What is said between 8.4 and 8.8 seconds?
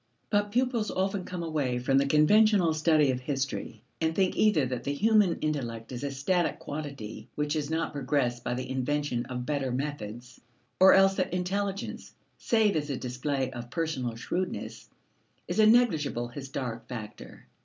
by the